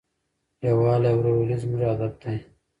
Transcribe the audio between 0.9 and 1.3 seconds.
او